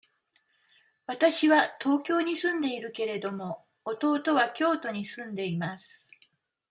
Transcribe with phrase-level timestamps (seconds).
[1.05, 6.07] わたしは東京に住んでいるけれども、弟は京都に住んでいます。